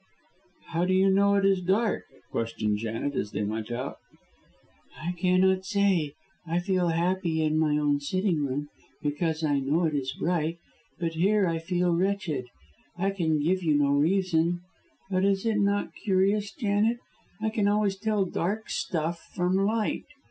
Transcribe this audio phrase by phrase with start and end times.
[0.69, 3.97] "How do you know it is dark?" questioned Janet, as they went out.
[4.99, 6.13] "I cannot say.
[6.47, 8.69] I feel happy in my own sitting room,
[9.03, 10.57] because I know it is bright;
[10.99, 12.47] but here I feel wretched.
[12.97, 14.61] I can give you no reason.
[15.11, 16.97] But is it not curious, Janet?
[17.39, 20.05] I can always tell dark stuff from light.